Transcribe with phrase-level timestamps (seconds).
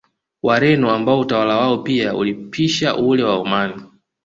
[0.43, 3.81] Wareno ambao utawala wao pia ulipisha ule wa Omani